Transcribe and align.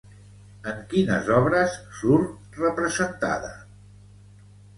En 0.69 0.77
quines 0.93 1.29
obres 1.39 1.75
surt 1.99 2.57
representada? 2.63 3.53